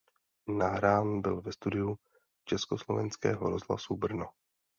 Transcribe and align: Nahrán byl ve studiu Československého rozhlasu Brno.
Nahrán 0.47 1.21
byl 1.21 1.41
ve 1.41 1.51
studiu 1.51 1.95
Československého 2.47 3.49
rozhlasu 3.49 3.95
Brno. 3.97 4.25